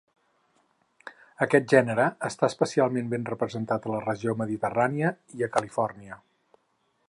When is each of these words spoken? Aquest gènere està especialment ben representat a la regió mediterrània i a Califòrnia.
Aquest 1.45 1.67
gènere 1.73 2.07
està 2.29 2.49
especialment 2.53 3.13
ben 3.13 3.29
representat 3.31 3.85
a 3.85 3.93
la 3.97 4.01
regió 4.07 4.35
mediterrània 4.43 5.15
i 5.41 5.49
a 5.49 5.55
Califòrnia. 5.59 6.23